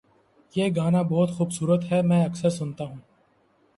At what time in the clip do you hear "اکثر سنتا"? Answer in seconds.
2.25-2.83